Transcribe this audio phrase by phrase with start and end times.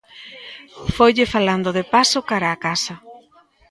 [0.95, 2.95] Foille falando de paso cara á casa.